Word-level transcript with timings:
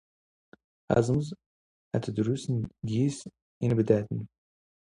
ⴰⵣⵎⵣ 0.97 1.27
ⴰⴷ 1.97 2.05
ⴷⵔⵓⵙⵏ 2.15 2.53
ⴳⵉⵙ 2.87 3.17
ⵉⵏⴱⴷⴰⴷⵏ. 3.63 4.19